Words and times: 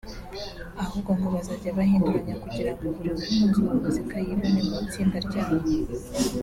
ahubwo 0.83 1.09
ngo 1.17 1.27
bazajya 1.35 1.75
bazihinduranya 1.77 2.35
kugira 2.43 2.69
ngo 2.73 2.85
buri 2.95 3.09
mukunzi 3.17 3.59
wa 3.65 3.73
muzika 3.81 4.15
yibone 4.25 4.59
mu 4.67 4.75
itsinda 4.85 5.17
ryabo 5.27 5.57